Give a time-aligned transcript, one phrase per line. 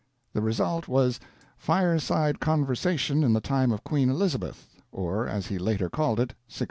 [0.33, 1.19] The result was
[1.59, 6.59] 'Fireside Conversation in the Time of Queen Elizabeth', or as he later called it, '1601'.